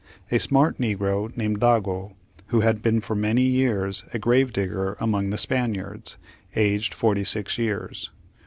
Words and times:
A 0.31 0.39
smart 0.39 0.79
negro, 0.79 1.29
named 1.37 1.59
Dago, 1.59 2.15
who 2.47 2.61
had 2.61 2.81
been 2.81 3.01
for 3.01 3.15
many 3.15 3.43
years 3.43 4.03
a 4.11 4.17
grave 4.17 4.51
digger 4.51 4.97
among 4.99 5.29
the 5.29 5.37
Spaniards, 5.37 6.17
aged 6.55 6.91
forty 6.91 7.23
six 7.23 7.59
years. 7.59 8.09